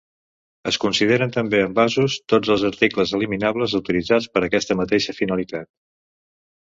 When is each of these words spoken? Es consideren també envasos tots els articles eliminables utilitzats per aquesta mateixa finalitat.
Es 0.69 0.77
consideren 0.85 1.33
també 1.35 1.59
envasos 1.65 2.15
tots 2.33 2.51
els 2.55 2.65
articles 2.71 3.13
eliminables 3.19 3.77
utilitzats 3.81 4.29
per 4.37 4.45
aquesta 4.49 4.79
mateixa 4.81 5.17
finalitat. 5.21 5.71